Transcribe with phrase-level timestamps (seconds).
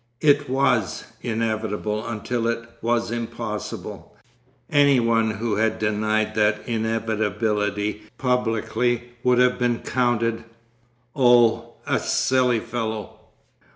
[0.21, 4.17] It was inevitable until it was impossible.
[4.67, 11.73] Any one who had denied that inevitability publicly would have been counted—oh!
[11.85, 13.19] a silly fellow.